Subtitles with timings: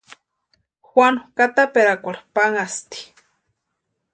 [0.87, 2.99] Juanu kʼataperakwarhu panhasti.